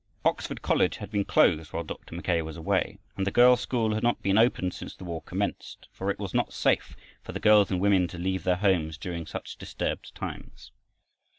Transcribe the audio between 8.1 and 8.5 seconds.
leave